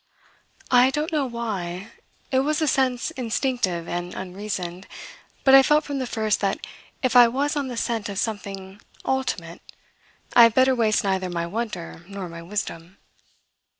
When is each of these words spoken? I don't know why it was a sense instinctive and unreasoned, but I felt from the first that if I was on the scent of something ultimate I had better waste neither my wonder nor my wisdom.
I 0.71 0.89
don't 0.89 1.11
know 1.11 1.27
why 1.27 1.89
it 2.31 2.39
was 2.39 2.59
a 2.59 2.67
sense 2.67 3.11
instinctive 3.11 3.87
and 3.87 4.15
unreasoned, 4.15 4.87
but 5.43 5.53
I 5.53 5.61
felt 5.61 5.83
from 5.83 5.99
the 5.99 6.07
first 6.07 6.39
that 6.41 6.57
if 7.03 7.15
I 7.15 7.27
was 7.27 7.55
on 7.55 7.67
the 7.67 7.77
scent 7.77 8.09
of 8.09 8.17
something 8.17 8.81
ultimate 9.05 9.61
I 10.33 10.41
had 10.41 10.55
better 10.55 10.73
waste 10.73 11.03
neither 11.03 11.29
my 11.29 11.45
wonder 11.45 12.03
nor 12.07 12.27
my 12.29 12.41
wisdom. 12.41 12.97